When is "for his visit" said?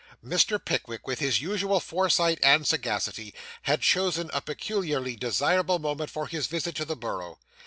6.09-6.73